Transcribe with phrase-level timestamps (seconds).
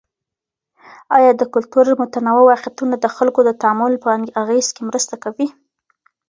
[1.17, 4.09] آیا د کلتور متنوع واقعيتونه د خلګو د تعامل په
[4.43, 5.47] اغیز کي مرسته کوي؟